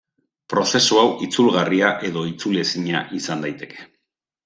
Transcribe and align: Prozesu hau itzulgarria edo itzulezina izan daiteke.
Prozesu 0.53 0.97
hau 1.01 1.03
itzulgarria 1.27 1.91
edo 2.09 2.27
itzulezina 2.33 3.07
izan 3.23 3.49
daiteke. 3.49 3.91